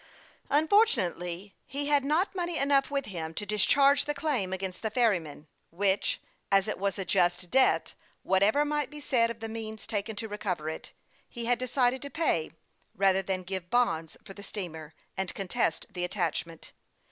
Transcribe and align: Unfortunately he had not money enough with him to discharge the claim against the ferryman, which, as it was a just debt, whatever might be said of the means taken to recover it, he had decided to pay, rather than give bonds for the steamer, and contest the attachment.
Unfortunately 0.49 1.53
he 1.67 1.85
had 1.85 2.03
not 2.03 2.33
money 2.33 2.57
enough 2.57 2.89
with 2.89 3.05
him 3.05 3.35
to 3.35 3.45
discharge 3.45 4.05
the 4.05 4.15
claim 4.15 4.51
against 4.51 4.81
the 4.81 4.89
ferryman, 4.89 5.45
which, 5.69 6.19
as 6.51 6.67
it 6.67 6.79
was 6.79 6.97
a 6.97 7.05
just 7.05 7.51
debt, 7.51 7.93
whatever 8.23 8.65
might 8.65 8.89
be 8.89 8.99
said 8.99 9.29
of 9.29 9.41
the 9.41 9.47
means 9.47 9.85
taken 9.85 10.15
to 10.15 10.27
recover 10.27 10.69
it, 10.69 10.91
he 11.29 11.45
had 11.45 11.59
decided 11.59 12.01
to 12.01 12.09
pay, 12.09 12.49
rather 12.95 13.21
than 13.21 13.43
give 13.43 13.69
bonds 13.69 14.17
for 14.25 14.33
the 14.33 14.41
steamer, 14.41 14.95
and 15.15 15.35
contest 15.35 15.85
the 15.91 16.03
attachment. 16.03 16.71